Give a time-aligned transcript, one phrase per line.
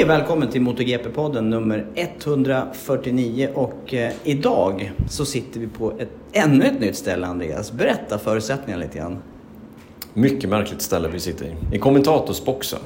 [0.00, 6.08] Hej och välkommen till MotoGP-podden nummer 149 och eh, idag så sitter vi på ett,
[6.32, 7.72] ännu ett nytt ställe Andreas.
[7.72, 9.18] Berätta förutsättningarna lite grann.
[10.14, 11.76] Mycket märkligt ställe vi sitter i.
[11.76, 12.78] I kommentatorsboxen.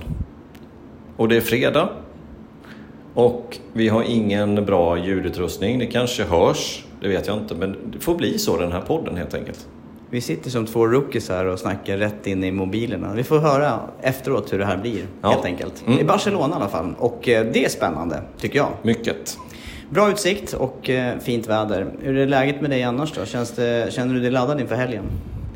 [1.17, 1.89] Och det är fredag.
[3.15, 5.79] Och vi har ingen bra ljudutrustning.
[5.79, 7.55] Det kanske hörs, det vet jag inte.
[7.55, 9.69] Men det får bli så den här podden helt enkelt.
[10.15, 13.13] Vi sitter som två rookies här och snackar rätt in i mobilerna.
[13.15, 15.29] Vi får höra efteråt hur det här blir Ja.
[15.31, 15.85] helt enkelt.
[15.87, 15.99] Mm.
[15.99, 18.69] I Barcelona i alla fall och eh, det är spännande tycker jag.
[18.83, 19.39] Mycket.
[19.91, 21.87] Bra utsikt och eh, fint väder.
[22.03, 23.21] Hur är läget med dig annars då?
[23.57, 25.05] Det, känner du dig laddad inför helgen?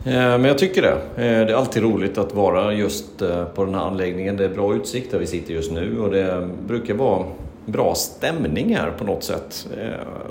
[0.04, 0.96] Eh, Men jag tycker det.
[1.16, 3.18] Det är alltid roligt att vara just
[3.54, 4.36] på den här anläggningen.
[4.36, 7.24] Det är bra utsikt där vi sitter just nu och det brukar vara
[7.66, 9.68] bra stämning här på något sätt.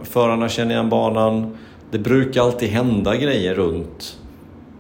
[0.03, 1.57] Förarna känner igen banan.
[1.91, 4.17] Det brukar alltid hända grejer runt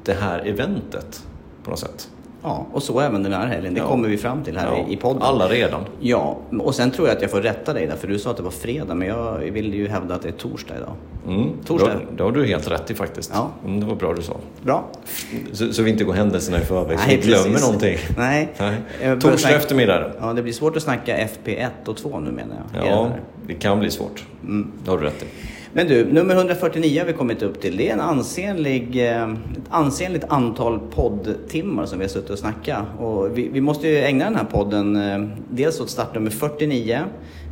[0.03, 1.23] det här eventet
[1.63, 2.09] på något sätt.
[2.43, 3.73] Ja, och så även den här helgen.
[3.73, 3.87] Det Ja.
[3.87, 5.21] kommer vi fram till här Ja, i, podden.
[5.21, 5.81] Alla redan.
[5.99, 8.37] Ja, och sen tror jag att jag får rätta dig där, för du sa att
[8.37, 10.93] det var fredag, men jag vill ju hävda att det är torsdag idag.
[11.27, 11.49] Mm.
[11.65, 11.87] Torsdag.
[11.87, 13.31] Det har- Det har du helt rätt i faktiskt.
[13.33, 13.49] Ja.
[13.65, 14.33] Mm, det var bra du sa.
[14.63, 14.85] Bra.
[15.51, 17.61] Så, så vi inte går händelserna i förväg, så vi glömmer precis.
[17.65, 17.97] någonting.
[18.17, 18.49] Nej.
[18.59, 18.75] Nej.
[19.19, 20.11] Torsdag snacka- eftermiddag det.
[20.21, 22.87] Ja, det blir svårt att snacka FP1 och 2 nu menar jag.
[22.87, 23.21] Ja, här.
[23.47, 24.23] det kan bli svårt.
[24.43, 24.71] Mm.
[24.83, 25.25] Det har du rätt i.
[25.77, 27.77] Men du, nummer 149 har vi kommit upp till.
[27.77, 32.83] Det är en ansenlig, eh, ett ansenligt antal poddtimmar som vi har suttit och snackat.
[32.99, 36.99] Och vi, vi måste ju ägna den här podden eh, dels åt startnummer 49,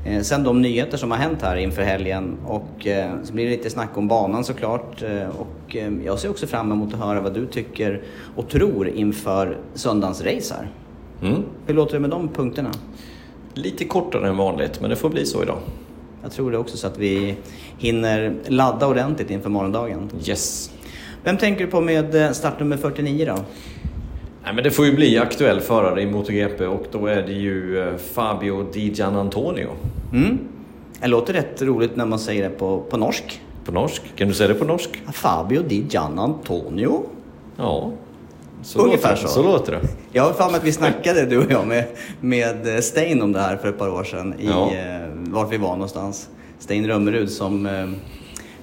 [0.05, 2.87] eh, sen de nyheter som har hänt här inför helgen och
[3.23, 5.03] så blir det lite snack om banan såklart.
[5.37, 5.75] Och
[6.05, 8.01] jag ser också fram emot att höra vad du tycker
[8.35, 10.69] och tror inför söndagens race här.
[11.29, 11.43] Mm.
[11.67, 12.71] Hur låter det med de punkterna?
[13.53, 15.57] Lite kortare än vanligt, men det får bli så idag.
[16.25, 17.35] Jag tror det också så att vi
[17.77, 20.09] hinner ladda ordentligt inför morgondagen.
[20.27, 20.71] Yes.
[21.23, 23.33] Vem tänker du på med eh, startnummer 49 då?
[24.43, 27.79] Nej, men det får ju bli aktuell förare i MotoGP och då är det ju
[27.79, 29.69] eh, Fabio Di Gianantonio.
[30.13, 30.37] Mm.
[31.01, 33.41] Det låter rätt roligt när man säger det på, på norsk.
[33.65, 34.01] På norsk.
[34.15, 35.03] Kan du säga det på norsk?
[35.13, 37.03] Fabio Di Gian Antonio.
[37.57, 37.91] Ja.
[38.65, 39.27] Så Ungefär låter, så.
[39.27, 39.79] så låter det.
[40.11, 41.85] Jag har för mig att vi snackade du och jag med,
[42.21, 44.33] med Stein om det här för ett par år sedan.
[44.39, 44.71] I, Ja.
[44.73, 46.29] eh, vart vi var någonstans.
[46.59, 47.87] Stein Römmerud som eh,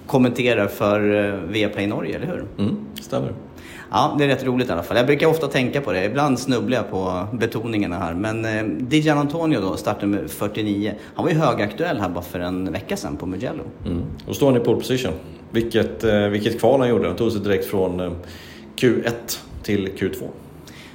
[0.07, 2.45] kommenterar för eh, Viaplay Norge, eller hur?
[2.59, 3.33] Mm, stämmer.
[3.91, 4.97] Ja, det är rätt roligt i alla fall.
[4.97, 6.05] Jag brukar ofta tänka på det.
[6.05, 8.15] Ibland snubblar jag på betoningarna här.
[8.15, 10.95] Men eh, Dijan Antonio då, startnummer 49.
[11.15, 13.63] Han var ju högaktuell här bara för en vecka sedan på Mugello.
[13.87, 14.03] Mm.
[14.29, 15.13] Och står han i pole position.
[15.51, 17.07] Vilket, eh, vilket kval han gjorde.
[17.09, 18.13] Han tog sig direkt från eh,
[18.77, 20.29] Q1 till Q2.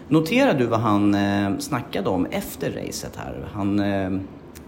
[0.08, 3.48] Noterade du vad han eh, snackade om efter racet här?
[3.54, 4.20] Han eh,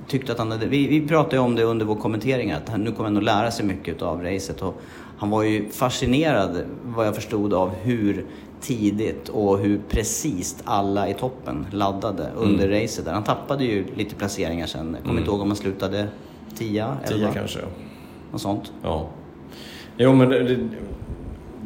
[0.07, 0.65] tyckte att han hade...
[0.65, 3.51] Vi, vi pratade om det under vår kommentering att han, nu kommer han att lära
[3.51, 4.61] sig mycket av racet.
[4.61, 4.81] Och
[5.17, 8.25] han var ju fascinerad, vad jag förstod, av hur
[8.61, 13.05] tidigt och hur precis alla i toppen laddade under racet.
[13.05, 13.13] Där.
[13.13, 14.93] Han tappade ju lite placeringar sen.
[14.93, 16.07] Jag kommer inte ihåg om han slutade
[16.55, 17.59] 10 10 kanske.
[18.31, 18.71] Något sånt.
[18.83, 19.09] Ja.
[19.97, 20.69] Jo men det, det,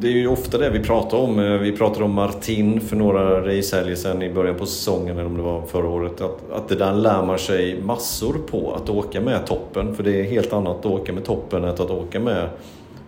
[0.00, 1.38] det är ju ofta det vi pratar om.
[1.38, 5.36] Eh, vi pratade om Martin för några racehelger sedan i början på säsongen, eller om
[5.36, 6.20] det var förra året.
[6.20, 9.94] Att, att det där lär man sig massor på, att åka med toppen.
[9.94, 12.48] För det är helt annat att åka med toppen än att åka med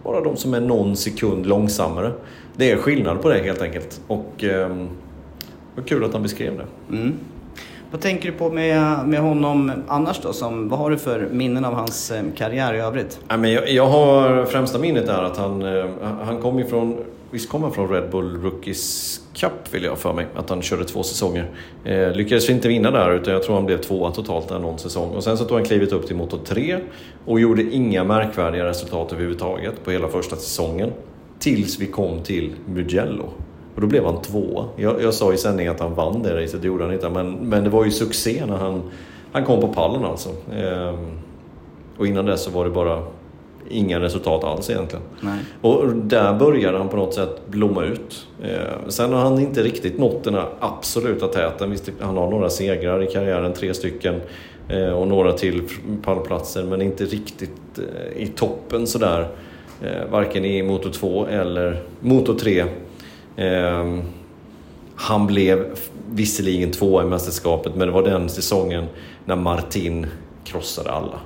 [0.05, 2.13] bara de som är någon sekund långsammare.
[2.57, 4.01] det är skillnad på det helt enkelt.
[4.07, 4.77] Och eh,
[5.77, 6.97] vad kul att han beskrev det.
[6.97, 7.15] Mm.
[7.91, 10.33] Vad tänker du på med, med honom annars då?
[10.33, 13.21] Som, vad har du för minnen av hans eh, karriär i övrigt?
[13.29, 15.85] Ja, men jag, jag har främsta minnet är att han, eh,
[16.25, 16.97] han kom ifrån,
[17.31, 20.85] visst kom han från Red Bull Rookies Cup vill jag för mig, att han körde
[20.85, 21.51] två säsonger.
[21.85, 25.11] Eh, lyckades inte vinna där utan jag tror han blev tvåa totalt där någon säsong.
[25.11, 26.79] Och sen så tog han klivet upp till Moto 3
[27.25, 30.93] och gjorde inga märkvärdiga resultat överhuvudtaget på hela första säsongen.
[31.39, 33.29] Tills vi kom till Mugello.
[33.77, 34.65] Och då blev han tvåa.
[34.77, 37.09] Jag, jag sa i sändningen att han vann det racet, det gjorde han inte.
[37.09, 38.83] Men, men det var ju succé när han,
[39.33, 40.29] han kom på pallen alltså.
[40.57, 40.97] Ehm,
[41.99, 43.03] och innan dess så var det bara
[43.69, 45.05] inga resultat alls egentligen.
[45.21, 45.39] Nej.
[45.61, 48.27] Och där började han på något sätt blomma ut.
[48.43, 51.71] Ehm, sen har han inte riktigt nått den här absoluta täten.
[51.71, 54.21] Visst, han har några segrar i karriären, tre stycken.
[54.69, 55.63] Eh, och några till
[56.03, 59.29] pallplatser, men inte riktigt eh, i toppen sådär.
[59.83, 62.65] Eh, varken i Moto 2 eller Moto 3.
[63.37, 63.99] Eh,
[64.95, 65.67] han blev
[66.11, 68.85] visserligen tvåa i mästerskapet, men det var den säsongen
[69.25, 70.07] när Martin
[70.45, 71.21] krossade alla.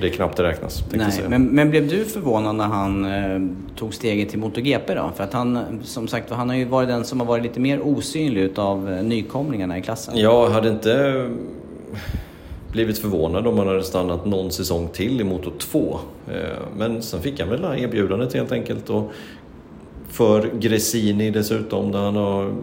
[0.00, 0.84] Det är knappt det räknas.
[0.92, 5.10] Nej, men, men blev du förvånad när han eh, tog steget till MotoGP då?
[5.16, 7.80] För att han, som sagt han har ju varit den som har varit lite mer
[7.82, 10.16] osynlig utav eh, nykomlingarna i klassen.
[10.16, 11.24] Jag hade inte
[12.72, 15.98] blivit förvånad om han hade stannat någon säsong till i Moto 2.
[16.28, 16.34] Eh,
[16.78, 18.90] Men sen fick han väl det här erbjudandet helt enkelt.
[18.90, 19.12] Och
[20.18, 22.54] för Gresini dessutom, där han har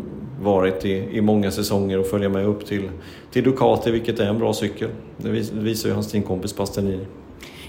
[0.41, 2.89] varit i, i många säsonger och följa med upp till,
[3.31, 4.89] till Ducati, vilket är en bra cykel.
[5.17, 7.05] Det visar ju hans teamkompis Bastianini.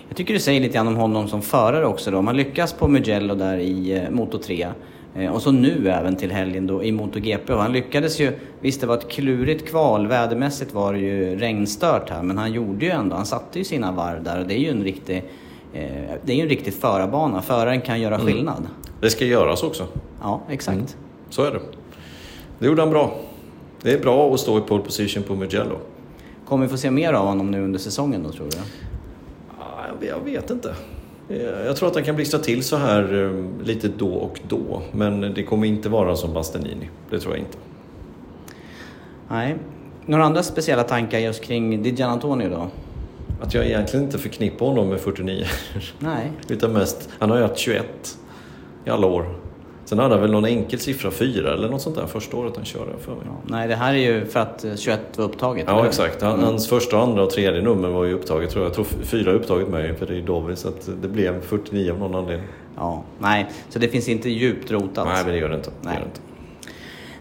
[0.09, 2.23] Jag tycker du säger lite grann om honom som förare också då.
[2.23, 4.67] Man lyckas på Mugello där i eh, Moto 3.
[5.15, 7.53] Eh, och så nu även till helgen då i MotoGP.
[7.53, 12.11] Och han lyckades ju, visst det var ett klurigt kval, vädermässigt var det ju regnstört
[12.11, 12.23] här.
[12.23, 14.71] Men han gjorde ju ändå, han satte ju sina varv där och det är ju
[14.71, 15.23] en riktig,
[16.25, 17.43] det är ju en riktig förarbana.
[17.43, 18.67] Föraren kan göra skillnad.
[19.01, 19.87] Det ska göras också.
[20.23, 20.97] Ja, exakt.
[21.31, 21.61] Så är det.
[22.59, 23.15] Det gjorde han bra.
[23.83, 25.79] Det är bra att stå i pole position på Mugello.
[26.49, 28.57] Kommer vi få se mer av honom nu under säsongen då tror du?
[29.59, 30.75] Ja, jag- vet inte.
[31.29, 31.37] Eh,
[31.67, 34.83] Jag tror att han kan blixtra till så här eh, lite då och då.
[34.93, 36.89] Men det kommer inte vara som Bastianini.
[37.11, 37.59] Det tror jag inte.
[39.29, 39.57] Nej.
[40.07, 42.67] Några andra speciella tankar just kring Di Gianantonio då?
[43.41, 45.45] Att jag egentligen inte förknippar honom med 49.
[45.99, 46.33] Nej.
[46.49, 47.87] Utan mest, han har ju haft 21
[48.85, 49.27] i alla år.
[49.85, 52.65] Sen hade han väl någon enkel siffra, 4 eller något sånt där första året han
[52.65, 53.21] körde för mig.
[53.25, 55.65] Ja, nej, det här är ju för att eh, 21 var upptaget.
[55.67, 55.89] eller Ja, hur?
[55.89, 56.23] exakt.
[56.23, 58.69] Han, Hans första, andra och tredje nummer var ju upptaget tror jag.
[58.71, 60.59] Jag tror fyra är upptaget med för det är Dovis.
[60.61, 62.47] Så att det blev 49 av någon anledning.
[62.77, 65.07] Ja, nej, så det finns inte djupt rotat.
[65.07, 65.71] Nej, men det gör det inte.
[65.83, 66.21] Det gör det inte.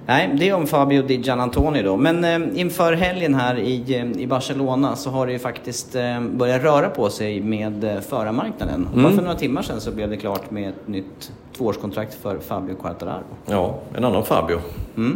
[0.07, 1.97] Nej, det är om Fabio Di Gianantonio då.
[1.97, 6.21] Men eh, inför helgen här i, eh, i Barcelona så har det ju faktiskt eh,
[6.21, 8.87] börjat röra på sig med eh, förarmarknaden.
[8.91, 9.03] Mm.
[9.03, 12.75] Bara för några timmar sedan så blev det klart med ett nytt tvåårskontrakt för Fabio
[12.75, 13.23] Quartararo.
[13.45, 14.59] Ja, en annan Fabio.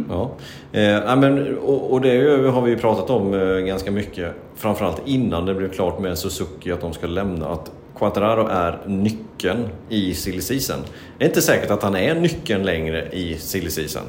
[0.09, 0.31] Ja.
[0.71, 4.33] Eh, men, och, och det har vi ju pratat om eh, ganska mycket.
[4.55, 7.47] Framförallt innan det blev klart med Suzuki att de ska lämna.
[7.47, 10.77] Att Quattararo är nyckeln i silly season.
[11.17, 14.03] Det är inte säkert att han är nyckeln längre i silly season.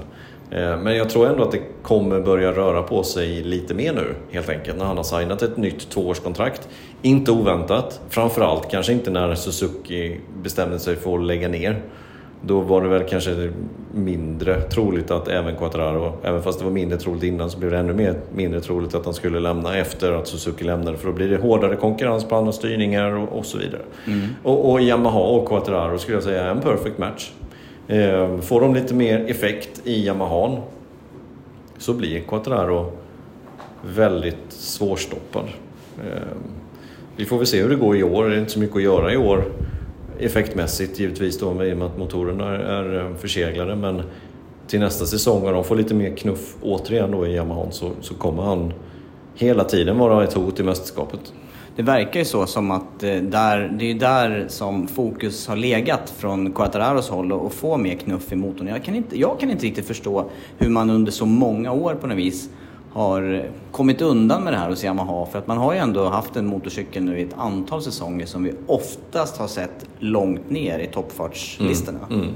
[0.50, 4.14] Eh, Men jag tror ändå att det kommer börja röra på sig lite mer nu
[4.30, 6.68] helt enkelt när han har signat ett nytt tvåårskontrakt.
[7.02, 8.00] Inte oväntat.
[8.08, 11.82] Framförallt kanske inte när Suzuki bestämde sig för att lägga ner.
[12.42, 13.50] Då var det väl kanske
[13.94, 17.78] mindre troligt att även Quattararo, även fast det var mindre troligt innan så blev det
[17.78, 21.28] ännu mer mindre troligt att han skulle lämna efter att Suzuki lämnade för då blir
[21.28, 23.82] det hårdare konkurrens på andra styrningar och, och så vidare.
[24.42, 27.32] Och, och Yamaha och Quattararo skulle jag säga är en perfect match.
[27.88, 30.56] Ehm, får de lite mer effekt i Yamahan
[31.78, 32.92] så blir Quattararo
[33.82, 35.44] väldigt svårstoppad.
[35.98, 36.38] Ehm,
[37.16, 38.28] vi får väl se hur det går i år.
[38.28, 39.44] Det är inte så mycket att göra i år
[40.18, 43.76] effektmässigt givetvis då i och med att motorerna är, ehm, förseglade.
[43.76, 44.02] Men
[44.66, 48.14] till nästa säsong och de får lite mer knuff återigen då i Yamahan så, så
[48.14, 48.72] kommer han
[49.34, 51.32] hela tiden vara ett hot i mästerskapet.
[51.80, 56.10] Det verkar ju så som att eh, där, det är där som fokus har legat
[56.10, 58.66] från Quattararos håll och, och få mer knuff i motorn.
[58.66, 62.06] Jag kan, inte, jag kan inte riktigt förstå hur man under så många år på
[62.06, 62.48] något vis
[62.92, 65.26] har kommit undan med det här hos Yamaha.
[65.26, 68.42] För att man har ju ändå haft en motorcykel nu i ett antal säsonger som
[68.42, 71.98] vi oftast har sett långt ner i toppfartslistorna.
[72.10, 72.26] Mm.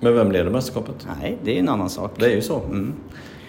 [0.00, 1.06] Men vem leder mästerskapet?
[1.20, 2.12] Nej, det är en annan sak.
[2.16, 2.60] Det är ju så.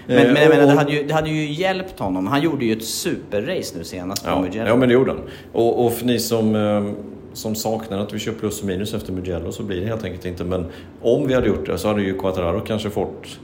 [0.08, 2.28] Men, Eh, men jag menar, det hade, ju, det hade ju hjälpt honom.
[2.28, 4.68] Han gjorde ju ett superrace nu senast på Ja, Mugello.
[4.68, 5.22] ja men det gjorde han.
[5.52, 6.92] Och, och för ni som, eh,
[7.34, 10.26] som saknar att vi kör plus och minus efter Mugello så blir det helt enkelt
[10.26, 10.44] inte.
[10.44, 10.66] Men
[11.02, 13.40] om vi hade gjort det så hade ju Quattararo kanske fått,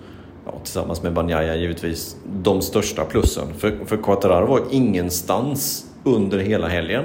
[0.45, 3.47] ja, tillsammans med Banjaya givetvis, de största plussen.
[3.57, 7.03] För, för Quattararo var ingenstans under hela helgen.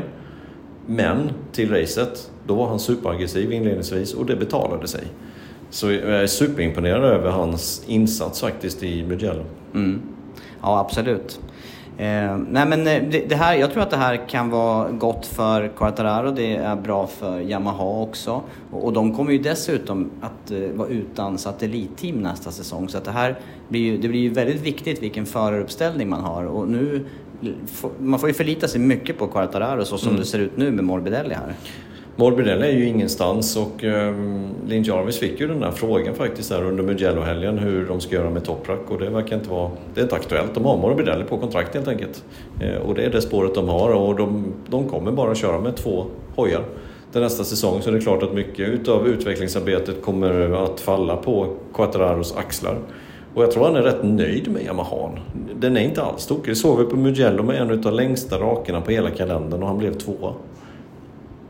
[0.87, 5.05] Men till racet, då var han superaggressiv inledningsvis och det betalade sig.
[5.71, 9.45] Så jag är superimponerad över hans insats faktiskt i Mugello.
[9.75, 10.03] Mm.
[10.63, 11.41] Ja, absolut.
[11.99, 15.27] Eh, nej men eh, det, det, här, jag tror att det här kan vara gott
[15.27, 18.43] för Quartararo, det är bra för Yamaha också.
[18.71, 22.89] Och, och de kommer ju dessutom att eh, vara utan satellitteam nästa säsong.
[22.89, 26.45] Så att det här blir ju, det blir ju väldigt viktigt vilken föraruppställning man har.
[26.45, 27.07] Och nu,
[27.99, 30.21] man får ju förlita sig mycket på Quartararo så som mm.
[30.21, 31.55] det ser ut nu med Morbidelli här.
[32.19, 34.15] Morbidelli är ju ingenstans och eh,
[34.67, 38.31] Linn Jarvis fick ju den där frågan faktiskt där under Mugello-helgen hur de ska göra
[38.31, 40.55] med Toprak och det verkar inte vara, det är inte aktuellt.
[40.55, 42.25] De har Morbidelli på kontrakt helt enkelt.
[42.61, 45.77] Eh, och det är det spåret de har och de, de kommer bara köra med
[45.77, 46.07] två
[46.37, 46.65] hojar
[47.13, 51.57] till nästa säsong så det är klart att mycket utav utvecklingsarbetet kommer att falla på
[51.75, 52.79] Quattararos axlar.
[53.35, 55.19] Och jag tror han är rätt nöjd med Yamahan.
[55.55, 56.53] Den är inte alls tokig.
[56.53, 59.79] Det såg vi på Mugello med en utav längsta rakerna på hela kalendern och han
[59.79, 60.33] blev tvåa.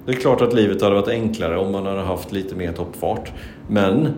[0.07, 3.33] Det är klart att livet hade varit enklare om man hade haft lite mer toppfart.
[3.69, 4.15] Men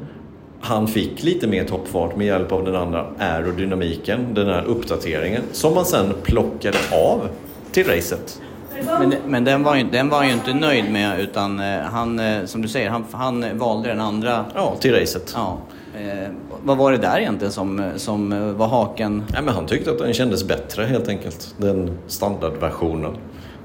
[0.61, 5.75] han fick lite mer toppfart med hjälp av den andra aerodynamiken, den här uppdateringen, som
[5.75, 7.29] man sen plockade av
[7.73, 8.41] till racet.
[8.85, 12.45] Men, men den, var ju, den var ju inte nöjd med utan eh, han, eh,
[12.45, 14.45] som du säger, han, han valde den andra.
[14.55, 15.33] Ja, till racet.
[15.37, 15.59] Ja.
[16.01, 16.31] Eh,
[16.63, 19.25] vad var det där egentligen som, som var haken?
[19.35, 23.17] Ja, men han tyckte att den kändes bättre helt enkelt, den standardversionen.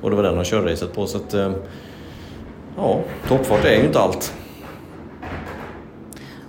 [0.01, 1.07] Och det var den han körde racet på.
[1.07, 1.51] Så att, eh,
[2.77, 4.33] Ja, toppfart är ju inte allt.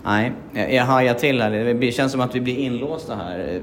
[0.04, 1.74] Nej, jag hajar till här.
[1.74, 3.60] Det känns som att vi blir inlåsta här.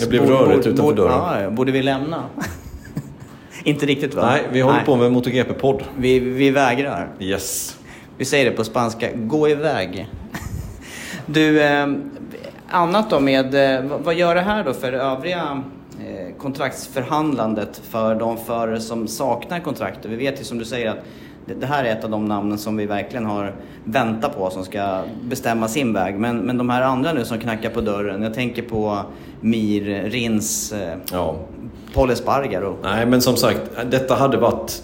[0.00, 1.42] Det blev rörigt utanför dörren.
[1.42, 2.24] Ja, borde vi lämna?
[3.64, 4.26] inte riktigt va?
[4.26, 4.86] Nej, vi håller Nej.
[4.86, 5.82] på med MotoGP-podd.
[5.96, 7.08] Vi, vi vägrar.
[7.20, 7.78] Yes.
[8.18, 10.08] Vi säger det på spanska, gå iväg.
[11.26, 11.86] du, eh,
[12.68, 15.62] annat då med, eh, vad gör det här då för övriga
[16.00, 19.98] eh, kontraktsförhandlandet för de förare som saknar kontrakt?
[20.04, 21.04] Vi vet ju som du säger att
[21.46, 25.02] det här är ett av de namnen som vi verkligen har väntat på som ska
[25.22, 26.18] bestämma sin väg.
[26.18, 28.22] Men, men de här andra nu som knackar på dörren.
[28.22, 28.98] Jag tänker på
[29.40, 31.36] Mir, Rins, eh, ja.
[31.94, 32.76] Paul Espargaro.
[32.82, 34.82] Nej men som sagt, detta hade varit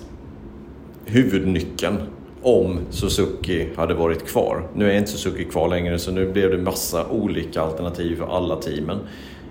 [1.04, 1.98] huvudnyckeln
[2.42, 4.62] om Suzuki hade varit kvar.
[4.74, 8.56] Nu är inte Suzuki kvar längre så nu blev det massa olika alternativ för alla
[8.56, 8.98] teamen.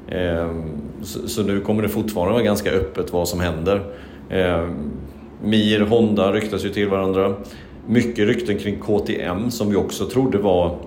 [0.09, 3.83] Ehm, så nu kommer det fortfarande vara ganska öppet vad som händer.
[5.41, 7.35] Mir Mir, Honda ryktas ju till varandra.
[7.87, 10.77] Mycket rykten kring KTM som vi också trodde var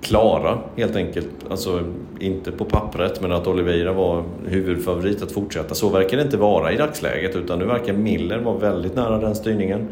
[0.00, 1.28] klara helt enkelt.
[1.50, 1.80] Alltså
[2.20, 5.74] inte på pappret men att Oliveira var huvudfavorit att fortsätta.
[5.74, 9.34] Så verkar det inte vara i dagsläget utan nu verkar Miller vara väldigt nära den
[9.34, 9.88] styrningen.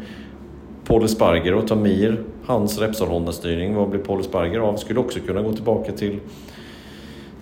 [0.85, 3.75] Paul Espargaro och Mir, hans Repsol Honda-styrning.
[3.75, 4.75] Vad blir Paul Sparger av?
[4.75, 6.19] Skulle också kunna gå tillbaka till,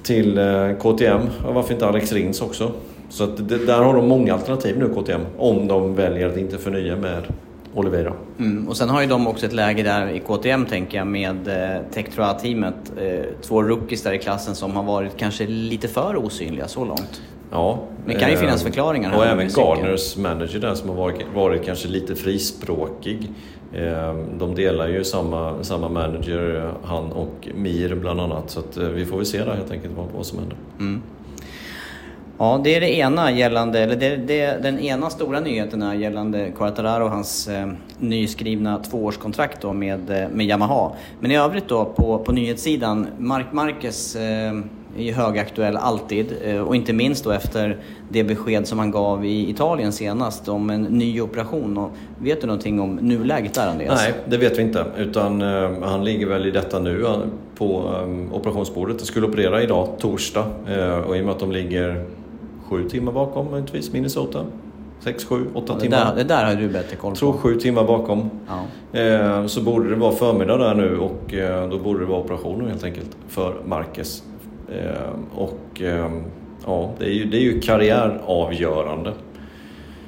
[0.04, 1.22] till eh, KTM.
[1.48, 2.72] Och varför inte Alex Rins också?
[3.10, 6.58] Så att det, där har de många alternativ nu KTM om de väljer att inte
[6.58, 7.24] förnya med
[7.74, 8.14] Oliveira.
[8.40, 11.48] Mm, och sen har ju de också ett läge där i KTM tänker jag med
[11.48, 12.94] eh, Tektroa-teamet.
[12.98, 17.22] Eh, två rookies där i klassen som har varit kanske lite för osynliga så långt.
[17.52, 17.80] Ja.
[18.06, 19.18] Det kan ju finnas eh, förklaringar här.
[19.18, 23.32] Och även Gardners manager där som har varit, varit kanske lite frispråkig.
[23.74, 28.50] Eh, de delar ju samma, samma manager, han och Mir bland annat.
[28.50, 30.58] Så att, eh, vi får väl se där helt enkelt vad, vad som händer.
[30.80, 31.02] Mm.
[32.38, 36.52] Ja, det är det ena gällande, eller det, det, den ena stora nyheten är gällande
[36.58, 37.68] Quartararo och hans eh,
[38.00, 40.92] nyskrivna tvåårskontrakt då med, eh, med Yamaha.
[41.20, 44.54] Men i övrigt då på, på nyhetssidan, Mark Marquez eh,
[44.98, 47.78] är ju högaktuell alltid eh, och inte minst då efter
[48.10, 51.78] det besked som han gav i Italien senast om en ny operation.
[51.78, 54.02] Och vet du någonting om nuläget där Andreas?
[54.04, 54.86] Nej, det vet vi inte.
[54.98, 57.18] Utan eh, han ligger väl i detta nu eh,
[57.58, 58.96] på eh, operationsbordet.
[58.98, 60.46] Han skulle operera idag, torsdag.
[61.08, 62.06] Och i och med att de ligger
[62.70, 64.46] sju timmar bakom möjligtvis Minnesota.
[65.00, 66.06] Sex, sju, åtta timmar.
[66.06, 67.18] Där, det där har du bättre koll på.
[67.18, 68.30] tror sju timmar bakom.
[68.48, 69.00] Ja.
[69.00, 72.70] Eh, så borde det vara förmiddag där nu och eh, då borde det vara operationer
[72.70, 74.24] helt enkelt för Marquez.
[74.70, 76.12] Eh, och eh,
[76.66, 79.14] ja, det är, ju, det är ju karriäravgörande.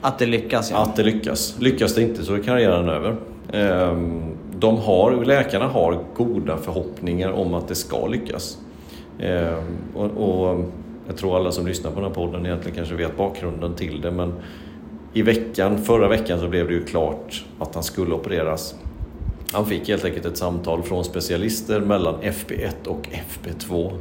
[0.01, 0.77] Att det lyckas ja.
[0.77, 1.55] Att det lyckas.
[1.59, 3.15] Lyckas det inte så är karriären över.
[3.53, 3.97] Eh,
[4.59, 8.57] de har, läkarna har goda förhoppningar om att det ska lyckas.
[9.19, 9.63] Eh,
[9.95, 10.65] och, och
[11.07, 14.11] jag tror alla som lyssnar på den här podden egentligen kanske vet bakgrunden till det
[14.11, 14.33] men
[15.13, 18.75] i veckan, förra veckan så blev det ju klart att han skulle opereras.
[19.51, 23.91] Han fick helt enkelt ett samtal från specialister mellan FB1 och FB2.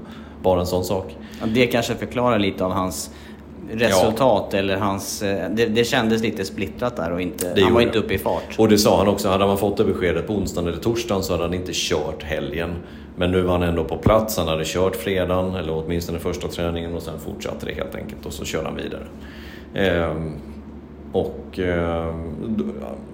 [0.43, 1.17] Bara en sån sak.
[1.45, 3.11] Det kanske förklarar lite av hans
[3.71, 4.59] resultat ja.
[4.59, 5.23] eller hans...
[5.23, 8.59] Eh, det, det kändes lite splittrat där och inte, han var inte uppe i fart.
[8.59, 11.33] Och det sa han också, hade man fått det beskedet på onsdagen eller torsdagen så
[11.33, 12.75] hade han inte kört helgen.
[13.17, 16.95] Men nu var han ändå på plats, han hade kört fredagen eller åtminstone första träningen
[16.95, 19.03] och sen fortsatte det helt enkelt och så körde han vidare.
[19.75, 20.33] Ehm,
[21.13, 22.15] Och eh,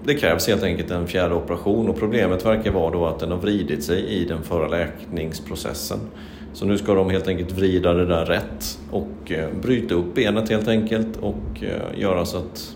[0.05, 3.37] det krävs helt enkelt en fjärde operation och problemet verkar vara då att den har
[3.37, 5.99] vridit sig i den förra läkningsprocessen.
[6.53, 10.49] Så nu ska de helt enkelt vrida det där rätt och eh, bryta upp benet
[10.49, 12.75] helt enkelt och eh, göra så att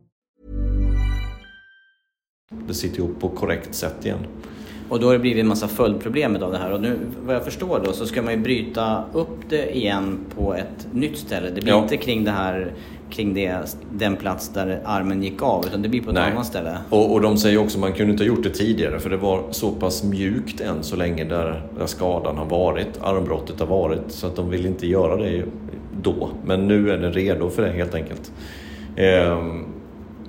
[2.67, 4.19] Det sitter ihop på korrekt sätt igen.
[4.89, 7.43] Och då har det blivit en massa följdproblem av det här och nu vad jag
[7.43, 11.49] förstår då så ska man ju bryta upp det igen på ett nytt ställe.
[11.49, 11.83] Det blir Ja.
[11.83, 12.73] inte kring det här
[13.09, 16.31] kring det, den plats där armen gick av utan det blir på ett Nej.
[16.31, 16.77] annat ställe.
[16.89, 19.17] Och, och de säger också att man kunde inte ha gjort det tidigare för det
[19.17, 24.01] var så pass mjukt än så länge där, där skadan har varit, armbrottet har varit.
[24.07, 25.43] Så att de vill inte göra det
[26.01, 26.29] då.
[26.45, 28.31] Men nu är den redo för det helt enkelt.
[28.95, 29.65] Ehm,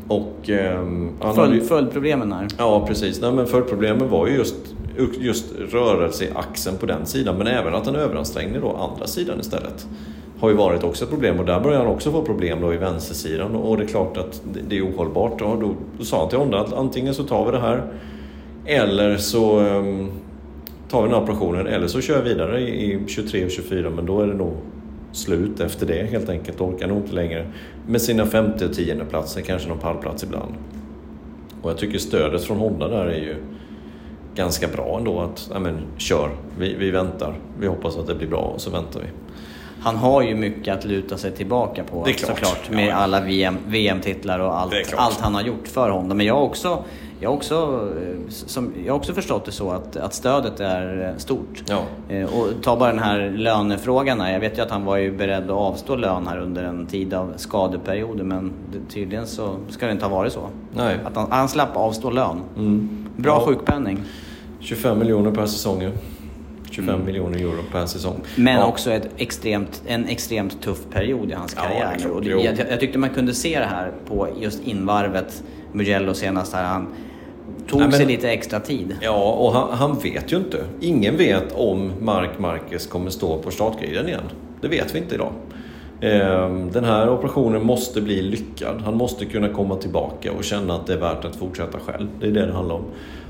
[0.09, 0.33] och...
[0.45, 2.47] ju- Följd, följdproblemen här.
[2.59, 3.21] Ja, precis.
[3.21, 4.55] Nej, men förproblemen var ju just,
[5.21, 9.41] just rörelse i axeln på den sidan, men även att han överansträngde då andra sidan
[9.41, 9.87] istället.
[10.41, 12.77] Har ju varit också ett problem och där börjar han också få problem då i
[12.77, 15.41] vänstersidan och det är klart att det- är ohållbart.
[15.43, 17.83] Och då, då sa han till Honda att antingen så tar vi det här
[18.67, 20.09] eller så ehm,
[20.91, 23.91] tar vi den här operationen eller så kör jag vidare i, i 23 och 24
[23.91, 24.53] men då är det nog
[25.13, 26.61] slut efter det helt enkelt.
[26.61, 27.47] Orkar nog inte längre
[27.87, 30.55] med sina femte och tionde platser, kanske någon pallplats ibland.
[31.63, 33.37] Och jag tycker stödet från Honda där är ju
[34.35, 35.21] ganska bra ändå.
[35.21, 37.35] Att, ja men kör, vi, vi väntar.
[37.61, 39.07] Vi hoppas att det blir bra och så väntar vi.
[39.81, 42.71] Han har ju mycket att luta sig tillbaka på såklart.
[42.71, 42.95] Med Ja.
[42.95, 46.15] alla VM, VM-titlar och allt, allt han har gjort för Honda.
[46.15, 46.85] Men jag har också,
[47.23, 51.17] jag har också, eh, som, jag också förstått det så att, att stödet är eh,
[51.17, 51.63] stort.
[51.69, 51.83] Ja.
[52.09, 54.33] Eh, Och ta bara den här lönefrågan här.
[54.33, 57.15] Jag vet ju att han var ju beredd att avstå lön här under en tid
[57.15, 60.47] av skadeperioder men det, tydligen så ska det inte ha varit så.
[60.75, 60.99] Nej.
[61.05, 62.41] Att han, han slapp avstå lön.
[63.17, 63.47] Bra Ja.
[63.47, 63.99] sjukpenning.
[64.61, 65.91] 25 miljoner per säsong ju.
[66.71, 68.21] 25 miljoner euro per säsong.
[68.37, 68.67] Men Ja.
[68.67, 71.97] också ett extremt, en extremt tuff period i hans Ja, karriär.
[71.99, 75.43] klart, och jag, jag tyckte man kunde se det här på just invarvet.
[75.73, 76.65] Mugello senast här.
[76.65, 76.87] Han
[77.69, 78.97] tog Nej, men- sig lite extra tid.
[79.01, 80.65] Ja, och han, han vet ju inte.
[80.81, 84.23] Ingen vet om Mark Marquez kommer stå på startgriden igen.
[84.61, 85.33] Det vet vi inte idag.
[86.01, 88.81] Ehm, Den här operationen måste bli lyckad.
[88.85, 92.07] Han måste kunna komma tillbaka och känna att det är värt att fortsätta själv.
[92.21, 92.85] Det är det det handlar om.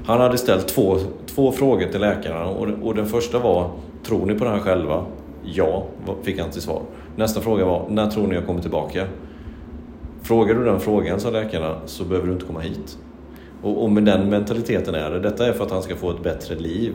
[0.07, 0.97] Han hade ställt två,
[1.27, 3.71] två frågor till läkarna och, och den första var
[4.05, 5.05] Tror ni på det här själva?
[5.45, 5.85] Ja,
[6.23, 6.83] fick han till svar.
[7.17, 9.07] Nästa fråga var När tror ni jag kommer tillbaka?
[10.23, 12.99] Frågar du den frågan, sa läkarna, så behöver du inte komma hit.
[13.63, 15.21] Och, och med den mentaliteten är det.
[15.21, 16.93] Detta är för att han ska få ett bättre liv.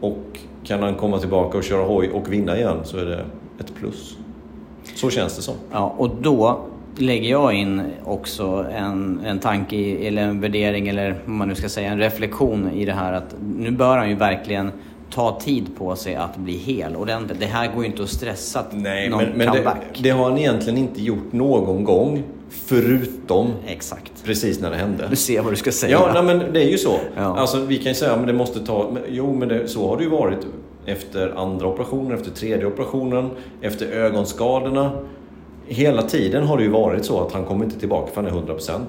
[0.00, 3.24] Och kan han komma tillbaka och köra hoj och vinna igen så är det
[3.60, 4.16] ett plus.
[4.94, 5.54] Så känns det som.
[5.72, 6.60] Ja, och då
[6.96, 11.68] lägger jag in också en, en tanke eller en värdering eller vad man nu ska
[11.68, 14.72] säga, en reflektion i det här att nu bör han ju verkligen
[15.10, 17.40] ta tid på sig att bli hel ordentligt.
[17.40, 20.00] Det här går ju inte att stressa Nej, någon men, men det, comeback.
[20.02, 22.22] det har han egentligen inte gjort någon gång.
[22.66, 24.24] Förutom Exakt.
[24.24, 25.06] precis när det hände.
[25.10, 25.92] Du ser vad du ska säga.
[25.92, 26.98] Ja, nej, men det är ju så.
[27.16, 27.22] Ja.
[27.38, 28.90] Alltså, vi kan ju säga att det måste ta...
[28.92, 30.46] men- Jo, men det, så har det ju varit
[30.86, 33.30] efter andra operationen, efter tredje operationen,
[33.62, 34.90] efter ögonskadorna.
[35.66, 38.54] Hela tiden har det ju varit så att han kommer inte tillbaka för han är
[38.54, 38.80] 100%.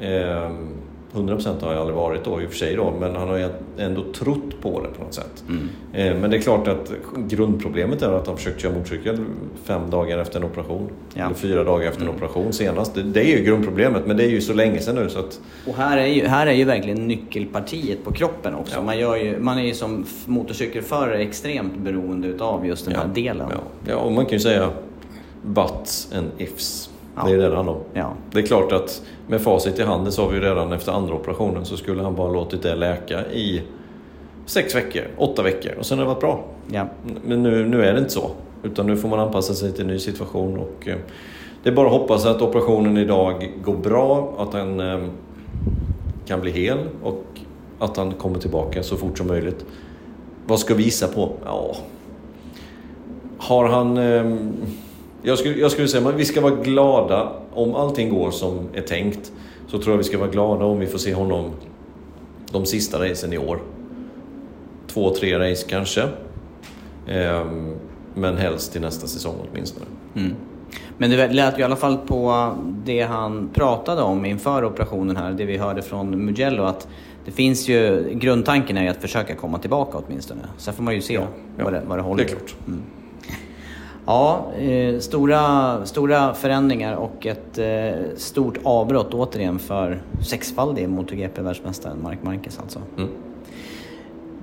[0.00, 0.68] Ehm,
[1.16, 4.04] 100% har jag aldrig varit då i och för sig då, men han har ändå
[4.12, 5.44] trott på det på något sätt.
[5.92, 6.92] Eh, Men det är klart att
[7.28, 9.18] grundproblemet är att han försökt köra motorcykel
[9.64, 10.88] fem dagar efter en operation.
[11.14, 11.24] Ja.
[11.24, 12.94] Eller fyra dagar efter en operation senast.
[12.94, 15.40] Det, det är ju grundproblemet, men det är ju så länge sedan nu så att...
[15.66, 18.76] Och här är, ju, här är ju verkligen nyckelpartiet på kroppen också.
[18.76, 18.82] Ja.
[18.82, 23.46] Man, gör ju, man är ju som motorcykelförare extremt beroende utav just den här delen.
[23.50, 24.70] Ja, ja, och man kan ju säga
[25.42, 26.90] buts and ifs.
[27.16, 27.22] Ja.
[27.26, 27.80] Det är det det handlar om.
[27.92, 28.12] Ja.
[28.30, 31.64] Det är klart att med facit i hand, det sa vi redan efter andra operationen,
[31.64, 33.62] så skulle han bara låtit det läka i
[34.46, 36.44] sex veckor, åtta veckor och sen har det varit bra.
[36.70, 36.86] Ja.
[37.24, 38.30] Men nu, nu är det inte så.
[38.62, 40.96] Utan nu får man anpassa sig till en ny situation och eh,
[41.62, 44.98] det är bara att hoppas att operationen idag går bra, att han eh,
[46.26, 47.24] kan bli hel och
[47.78, 49.64] att han kommer tillbaka så fort som möjligt.
[50.46, 51.32] Vad ska vi gissa på?
[51.44, 51.76] Ja...
[53.38, 53.98] Har han...
[55.22, 58.82] Jag, skulle, jag skulle säga att vi ska vara glada om allting går som är
[58.82, 59.32] tänkt.
[59.66, 61.50] Så tror jag vi ska vara glada om vi får se honom
[62.52, 63.62] de sista racen i år.
[64.86, 66.02] Två, tre race kanske.
[67.08, 67.74] Ehm,
[68.14, 69.86] men helst till nästa säsong åtminstone.
[70.98, 75.32] Men det lät ju i alla fall på det han pratade om inför operationen här,
[75.32, 76.88] det vi hörde från Mugello, att
[77.24, 80.40] det finns ju, grundtanken är ju att försöka komma tillbaka åtminstone.
[80.56, 81.20] Sen får man ju se
[81.58, 82.24] vad, det, vad det håller.
[82.24, 82.54] Det är klart.
[84.06, 92.18] Ja, eh, stora, stora förändringar och ett eh, stort avbrott återigen för sexfaldig MotoGP-världsmästaren Marc
[92.22, 92.80] Marquez alltså.
[92.96, 93.08] Mm.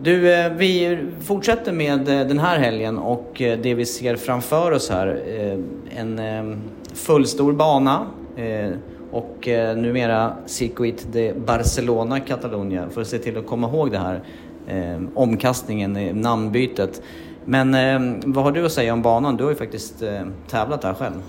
[0.01, 4.71] Du, eh, vi fortsätter med eh, den här helgen och eh, det vi ser framför
[4.71, 5.21] oss här.
[5.27, 5.59] eh,
[5.99, 6.61] En
[6.93, 8.07] fullstor bana
[9.11, 12.89] och numera Circuit de Barcelona, Catalunya.
[12.89, 14.21] För att se till att komma ihåg det här
[15.13, 17.01] omkastningen, namnbytet.
[17.45, 19.37] Men eh, vad har du att säga om banan?
[19.37, 21.21] Du har ju faktiskt eh, tävlat här själv.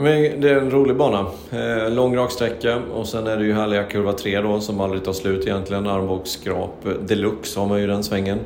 [0.00, 1.26] Men det är en rolig bana.
[1.50, 5.12] Eh, lång raksträcka och sen är det ju härliga kurva 3 då som aldrig tar
[5.12, 5.86] slut egentligen.
[5.86, 8.38] Armbågsskrap deluxe har man ju i den svängen.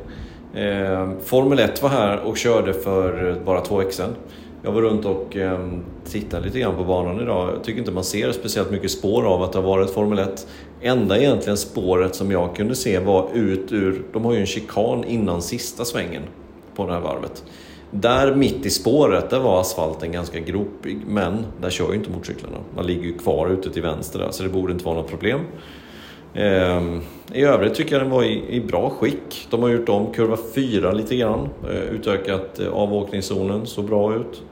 [0.53, 4.15] Eh, Formel 1 var här och körde för bara två veckor sedan.
[4.63, 5.59] Jag var runt och eh,
[6.05, 7.49] tittade lite grann på banan idag.
[7.55, 10.47] Jag tycker inte man ser speciellt mycket spår av att det har varit Formel 1.
[10.81, 14.03] Enda egentligen spåret som jag kunde se var ut ur...
[14.13, 16.21] De har ju en chikan innan sista svängen
[16.75, 17.43] på det här varvet.
[17.91, 22.57] Där mitt i spåret, där var asfalten ganska gropig, men där kör ju inte motorcyklarna.
[22.75, 25.39] Man ligger ju kvar ute till vänster där, så det borde inte vara något problem.
[26.33, 27.01] Ehm,
[27.33, 29.47] I övrigt tycker jag den var i, i bra skick.
[29.49, 34.43] De har gjort om kurva 4 lite grann, eh, utökat eh, avåkningszonen, så bra ut.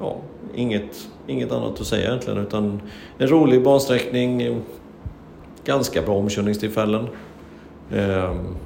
[0.00, 0.16] Ja,
[0.54, 2.80] inget, inget annat att säga egentligen, utan
[3.18, 4.60] en rolig bansträckning,
[5.64, 7.06] ganska bra omkörningstillfällen.
[7.92, 8.56] Ehm.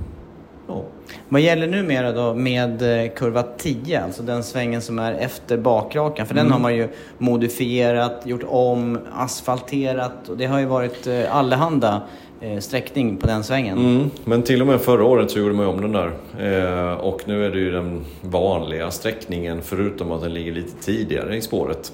[1.28, 6.26] Vad gäller numera då med eh, kurva 10, alltså den svängen som är efter bakrakan?
[6.26, 6.88] För den har man ju
[7.18, 12.02] modifierat, gjort om, asfalterat och det har ju varit eh, allehanda
[12.40, 13.78] eh, sträckning på den svängen.
[13.78, 16.12] Mm, men till och med förra året så gjorde man ju om den där.
[16.38, 21.36] Eh, och nu är det ju den vanliga sträckningen förutom att den ligger lite tidigare
[21.36, 21.92] i spåret.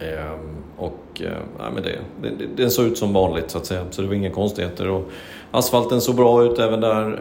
[0.00, 0.32] Eh,
[0.76, 4.02] och eh, nej, men det, det, det, såg ut som vanligt så att säga, så
[4.02, 4.88] det var inga konstigheter.
[4.88, 5.10] Och
[5.50, 7.20] asfalten såg bra ut även där.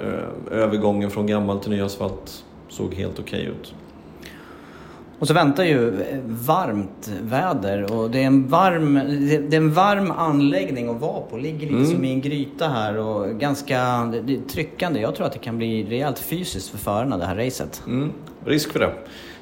[0.51, 3.73] Eh, övergången från gammal till ny asfalt såg helt okej ut.
[5.19, 8.93] Och så väntar ju eh, varmt väder och det är en varm,
[9.49, 11.37] det är en varm anläggning att vara på.
[11.37, 14.11] Ligger lite som i en gryta här och ganska
[14.51, 14.99] tryckande.
[14.99, 17.83] Jag tror att det kan bli rejält fysiskt för förarna det här racet.
[17.87, 18.11] Mm,
[18.45, 18.93] risk för det.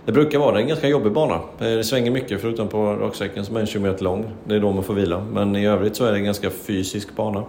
[0.08, 1.34] Det brukar vara en ganska jobbig bana.
[1.34, 4.26] Eh, det svänger mycket förutom på raksträckan som är en kilometer lång.
[4.43, 5.26] Det är då man får vila.
[5.32, 7.43] Men i övrigt så är det en ganska fysisk bana.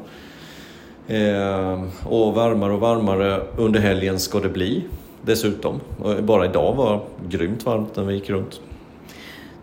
[1.08, 4.84] Eh, och varmare och varmare under helgen ska det bli
[5.22, 5.80] dessutom.
[6.20, 8.60] Bara idag var grymt varmt när vi gick runt.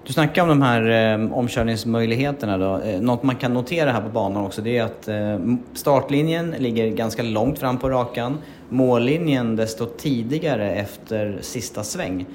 [0.07, 2.81] Du snackar om de här eh, omkörningsmöjligheterna då.
[2.81, 6.87] Eh, något man kan notera här på banan också det är att eh, startlinjen ligger
[6.87, 8.37] ganska långt fram på rakan.
[8.69, 12.25] Mållinjen desto tidigare efter sista sväng.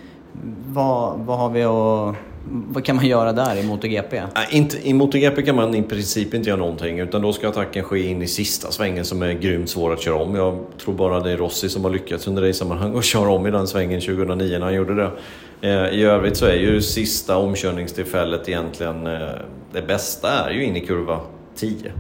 [0.66, 2.14] Vad, vad har vi att,
[2.69, 4.23] Vad kan man göra där i MotoGP?
[4.51, 7.99] Inte, I MotoGP kan man i princip inte göra någonting utan då ska attacken ske
[8.09, 10.35] in i sista svängen som är grymt svår att köra om.
[10.35, 13.51] Jag tror bara det är Rossi som har lyckats under racesammanhang att köra om i
[13.51, 15.11] den svängen 2009 när han gjorde det.
[15.69, 19.19] Eh, I övrigt så är ju sista omkörningstillfället egentligen eh,
[19.73, 21.21] det bästa är ju in i kurva
[21.57, 21.93] 10.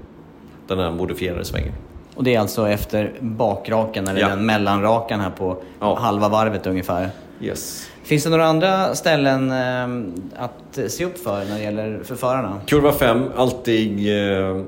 [0.66, 1.72] Den här modifierade svängen.
[2.14, 4.28] Och det är alltså efter bakrakan eller Ja.
[4.28, 5.98] den mellanrakan här på Ja.
[5.98, 7.08] halva varvet ungefär.
[7.40, 7.89] Yes.
[8.10, 12.60] Finns det några andra ställen eh, att se upp för när det gäller för förarna?
[12.66, 13.98] Kurva 5, alltid...
[13.98, 14.62] Eh,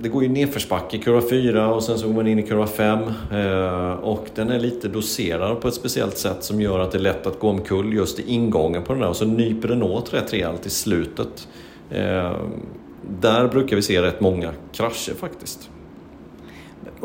[0.00, 2.66] det går ju nedförsbacke i kurva 4 och sen så går man in i kurva
[2.66, 2.98] 5.
[3.32, 7.02] Eh, och den är lite doserad på ett speciellt sätt som gör att det är
[7.02, 9.08] lätt att gå omkull just i ingången på den där.
[9.08, 11.48] Och så nyper den åt rätt rejält i slutet.
[11.90, 12.36] Eh,
[13.20, 15.70] där brukar vi se rätt många krascher faktiskt.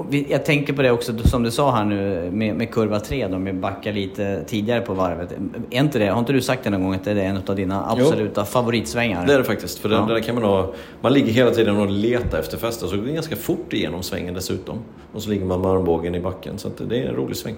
[0.09, 3.27] Vi- Jag tänker på det också som du sa här nu med, med kurva 3
[3.27, 5.31] då, med backa lite tidigare på varvet.
[5.71, 7.55] Är inte det, har inte du sagt det någon gång att det är en av
[7.55, 9.27] dina absoluta favoritsvängar?
[9.27, 9.79] Det är det faktiskt.
[9.79, 9.97] För Ja.
[10.07, 13.01] där, där kan man ha, man ligger hela tiden och letar efter fäste så det
[13.01, 14.77] går ganska fort igenom svängen dessutom.
[15.13, 17.55] Och så ligger man med armbågen i backen så det är en rolig sväng.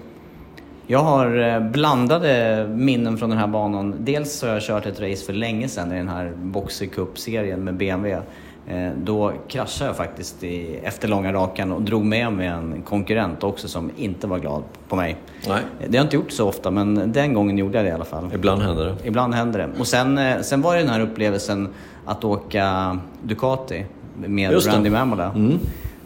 [0.88, 3.94] Jag har eh, blandade minnen från den här banan.
[3.98, 7.74] Dels har jag kört ett race för länge sedan i den här Boxer Cup-serien med
[7.74, 8.22] BMW.
[8.68, 13.44] Eh, Då kraschade jag faktiskt i, efter långa rakan och drog med mig en konkurrent
[13.44, 15.16] också som inte var glad på mig.
[15.48, 17.88] Nej, Eh, Det har jag inte gjort så ofta men den gången gjorde jag det
[17.88, 18.30] i alla fall.
[18.34, 18.94] ibland händer det.
[19.08, 19.80] Ibland händer det.
[19.80, 21.68] Och sen, eh, sen var det den här upplevelsen
[22.04, 23.84] att åka Ducati
[24.16, 24.68] med Just.
[24.68, 25.32] Randy Mamola.
[25.34, 25.58] Mm.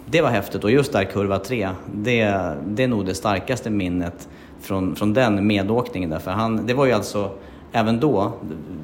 [0.06, 2.34] Det var häftigt och just där kurva 3, det,
[2.66, 4.28] det är nog det starkaste minnet
[4.60, 6.10] från, från den medåkningen.
[6.10, 6.18] Där.
[6.18, 7.30] För han, det var ju alltså,
[7.72, 8.32] även då,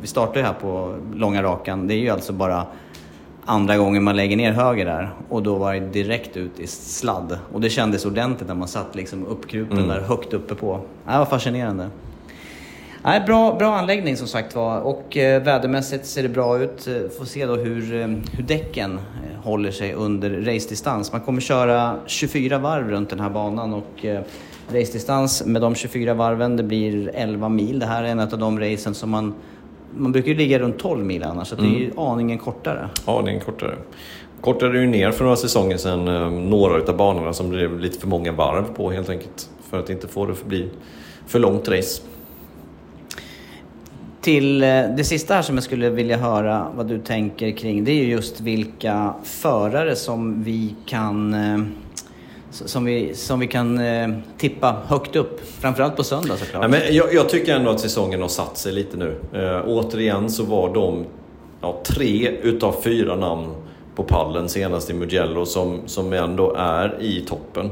[0.00, 2.66] vi startade ju här på långa rakan, det är ju alltså bara
[3.46, 7.38] andra gången man lägger ner höger där och då var det direkt ut i sladd.
[7.52, 10.80] Och det kändes ordentligt när man satt liksom uppkrupen där högt uppe på.
[11.06, 11.90] Det var fascinerande.
[13.02, 16.86] Nej, bra, bra anläggning som sagt var och eh, vädermässigt ser det bra ut.
[16.88, 21.12] Eh, Får se då hur, eh, hur däcken eh, håller sig under racedistans.
[21.12, 24.20] Man kommer köra 24 varv runt den här banan och eh,
[24.68, 27.78] racedistans med de 24 varven det blir 11 mil.
[27.78, 29.34] Det här är en av de racen som man
[29.94, 32.88] man brukar ju ligga runt 12 mil annars, så det är ju aningen kortare.
[33.06, 33.74] Ja, det är en kortare.
[34.40, 38.08] Kortare ju ner för några säsonger sedan eh, några utav banorna som blev lite för
[38.08, 39.50] många varv på helt enkelt.
[39.70, 40.68] För att inte få det att bli
[41.26, 42.02] för långt race.
[44.20, 47.90] Till eh, det sista här som jag skulle vilja höra vad du tänker kring, det
[47.90, 51.58] är ju just vilka förare som vi kan eh,
[52.66, 55.40] som vi, som vi kan eh, tippa högt upp.
[55.60, 56.62] Framförallt på söndag såklart.
[56.62, 59.16] Ja, men jag, jag tycker ändå att säsongen har satt sig lite nu.
[59.32, 61.04] Eh, återigen så var de
[61.60, 63.54] ja, tre utav fyra namn
[63.94, 67.70] på pallen senast i Mugello som, som ändå är i toppen.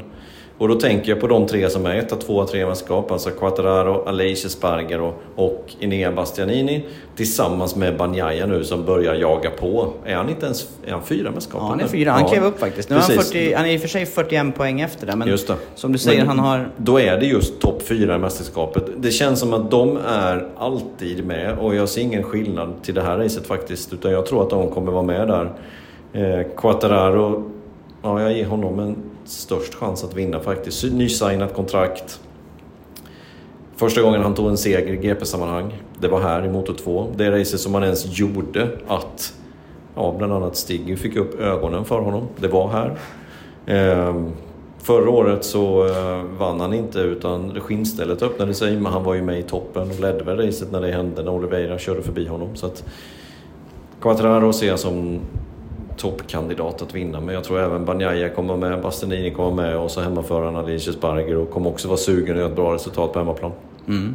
[0.59, 3.11] Och då tänker jag på de tre som är etta, tvåa, trea mästerskap.
[3.11, 6.85] Alltså Quattararo, Aleix Espargaro och Enea Bastianini.
[7.17, 9.93] Tillsammans med Banjaya nu som börjar jaga på.
[10.05, 11.61] Är han inte ens är han fyra mästerskap?
[11.63, 12.11] Ja, han är fyra.
[12.11, 12.91] Han Ja, klev upp faktiskt.
[12.91, 13.33] Nu är han, precis.
[13.33, 15.55] 40, han är i och för sig 41 poäng efter det, men Just det.
[15.75, 16.69] som du säger, Men han har...
[16.77, 18.85] Då är det just topp fyra i mästerskapet.
[18.97, 23.03] Det känns som att de är alltid med och jag ser ingen skillnad till det
[23.03, 23.93] här racet faktiskt.
[23.93, 25.53] Utan jag tror att de kommer vara med där.
[26.13, 27.51] Eh, Quattararo,
[28.03, 30.85] ja jag ger honom en störst chans att vinna faktiskt.
[30.85, 32.21] Nysignat kontrakt.
[33.77, 37.13] Första gången han tog en seger i GP-sammanhang, det var här i Motor 2.
[37.17, 39.35] Det racet som han ens gjorde att
[39.95, 42.29] ja, bland annat Stig fick upp ögonen för honom.
[42.37, 42.99] Det var här.
[43.67, 44.31] Ehm,
[44.79, 49.23] förra året så eh, vann han inte utan skinnstället öppnade sig men han var ju
[49.23, 52.57] med i toppen och ledde väl racet när det hände när Oliveira körde förbi honom.
[52.57, 52.85] Så att
[54.01, 55.21] Quattraro ser jag som
[55.97, 60.01] toppkandidat att vinna men jag tror även Banjaya kommer med, Bastianini kommer med och så
[60.01, 63.53] hemmaföraren Alicia Sparger och kommer också vara sugen att göra ett bra resultat på hemmaplan.
[63.89, 64.15] Mm.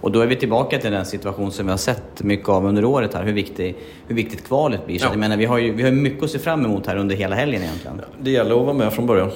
[0.00, 2.84] Och då är vi tillbaka till den situation som vi har sett mycket av under
[2.84, 4.98] året här, hur, viktig, hur viktigt kvalet blir.
[4.98, 5.10] Så Ja.
[5.10, 7.36] jag menar, vi har ju vi har mycket att se fram emot här under hela
[7.36, 8.00] helgen egentligen.
[8.20, 9.30] Det gäller att vara med från början.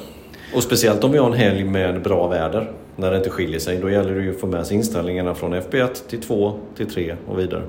[0.54, 3.78] Och speciellt om vi har en helg med bra väder, när det inte skiljer sig.
[3.78, 7.16] Då gäller det ju att få med sig inställningarna från FP1 till 2 till 3
[7.28, 7.62] och vidare.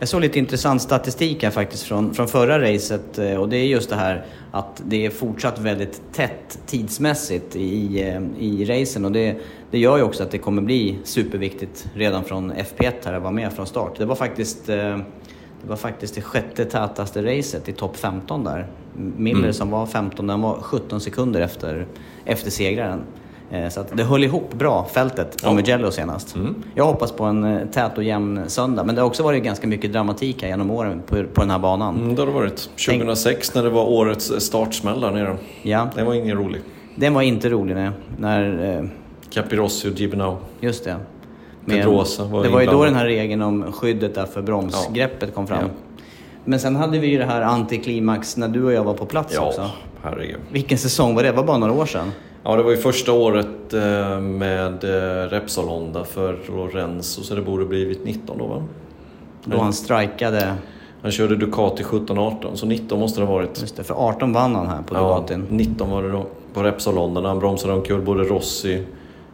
[0.00, 3.64] Jag såg lite intressant statistik här faktiskt från, från förra racet eh, och det är
[3.64, 9.12] just det här att det är fortsatt väldigt tätt tidsmässigt i, eh, i racen och
[9.12, 9.36] det,
[9.70, 13.32] det gör ju också att det kommer bli superviktigt redan från FP1 här att vara
[13.32, 13.98] med från start.
[13.98, 14.76] Det var faktiskt, eh,
[15.62, 18.66] det, var faktiskt det sjätte tätaste racet i topp 15 där.
[19.16, 21.86] Miller som var 15, den var 17 sekunder efter,
[22.24, 23.00] efter segraren.
[23.50, 25.52] Eh, Så att det höll ihop bra, fältet, på Ja.
[25.52, 26.36] Mugello senast.
[26.74, 29.66] Jag hoppas på en eh, tät och jämn söndag, men det har också varit ganska
[29.66, 31.96] mycket dramatik här genom åren på, på den här banan.
[31.96, 32.70] Mm, det har det varit.
[32.86, 35.36] 2006 när det var årets startsmäll där nere.
[35.62, 36.60] Ja, Det var ingen rolig.
[36.96, 38.84] den var inte rolig när, när eh,
[39.30, 40.36] Capirossi och Gibnau.
[40.60, 40.96] just det.
[41.66, 45.46] Pedrosa var det var ju då den här regeln om skyddet där för bromsgreppet kom
[45.46, 45.58] fram.
[45.62, 45.68] Ja.
[46.44, 49.38] Men sen hade vi ju det här antiklimax när du och jag var på plats
[49.38, 49.60] också.
[49.60, 49.70] Ja,
[50.02, 50.36] herregud.
[50.52, 51.28] Vilken säsong var det?
[51.30, 52.12] Det var bara några år sedan.
[52.42, 57.42] Ja, det var ju första året eh, med eh, Repsol Honda för Lorenzo, så det
[57.42, 58.62] borde blivit 19 då va?
[59.44, 60.54] Då han strikade,
[61.02, 63.60] Han körde Ducati 17-18, så 19 måste det ha varit.
[63.60, 65.46] just det, för 18 vann han här på Ja, Ducatin.
[65.50, 66.26] 19 var det då.
[66.54, 68.84] På Repsol Honda när han bromsade omkull både Rossi,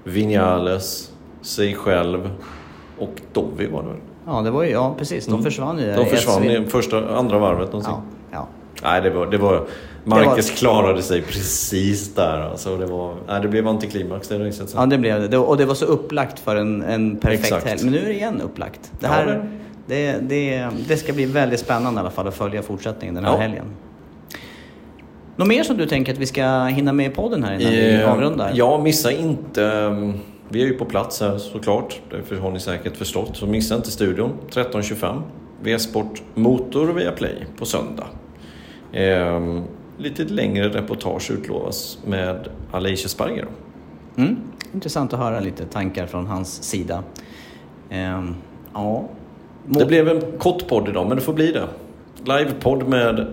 [0.04, 2.30] Vinales, sig själv
[2.98, 3.96] och Dovi var det väl?
[4.26, 5.26] Ja, det var ju, ja precis.
[5.26, 5.96] De försvann ju Mm.
[5.96, 6.50] De försvann SV.
[6.50, 7.92] i första, andra varvet någonsin.
[7.92, 8.46] Ja, ja.
[8.82, 9.26] Nej, det var...
[9.26, 9.66] Det var
[10.08, 12.76] Marcus klarade sig precis där alltså.
[12.76, 14.72] Det, var, nej, det blev antiklimax det racet.
[14.76, 15.38] Ja, det blev det.
[15.38, 17.66] Och det var så upplagt för en, en perfekt Exakt.
[17.68, 17.80] helg.
[17.84, 18.80] Men nu är det igen upplagt.
[19.00, 19.48] Det, Ja, här, det-
[19.88, 23.32] det, det, det ska bli väldigt spännande i alla fall att följa fortsättningen den här
[23.32, 23.38] Ja.
[23.38, 23.64] helgen.
[25.36, 27.94] Något mer som du tänker att vi ska hinna med i podden här innan vi
[28.02, 28.50] Eh, avrundar?
[28.54, 29.62] Ja, missa inte...
[29.62, 30.14] um,
[30.48, 33.30] Vi är ju på plats här såklart, det har ni säkert förstått.
[33.36, 35.22] Så missa inte studion 13.25.
[35.62, 38.06] V-sport Motor via Play på söndag.
[39.98, 43.46] Lite längre reportage utlovas med Alicia Sparger.
[44.16, 44.36] Mm.
[44.74, 47.02] Intressant att höra lite tankar från hans sida.
[47.90, 48.34] Ehm,
[48.74, 49.04] ja.
[49.66, 51.68] Må- Det blev en kort podd idag, men det får bli det.
[52.24, 53.26] Livepodd med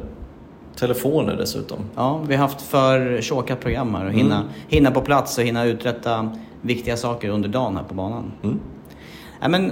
[0.76, 1.78] telefoner dessutom.
[1.96, 4.48] Ja, vi har haft för tjocka program här och hinna, Mm.
[4.68, 6.30] hinna på plats och hinna uträtta
[6.62, 8.32] viktiga saker under dagen här på banan.
[8.44, 8.60] Mm.
[9.42, 9.72] Ja, men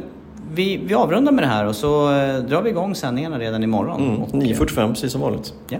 [0.54, 4.02] vi, vi avrundar med det här och så eh, drar vi igång sändningarna redan imorgon.
[4.02, 4.22] Mm.
[4.22, 5.54] Och, 9.45 precis som vanligt.
[5.70, 5.80] Ja.